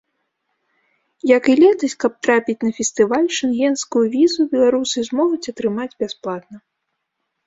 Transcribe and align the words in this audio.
Як 1.37 1.43
і 1.53 1.55
летась, 1.63 1.93
каб 2.03 2.15
трапіць 2.27 2.57
на 2.67 2.71
фестываль, 2.77 3.27
шэнгенскую 3.39 4.03
візу 4.15 4.41
беларусы 4.55 4.97
змогуць 5.11 5.49
атрымаць 5.53 5.95
бясплатна. 6.05 6.57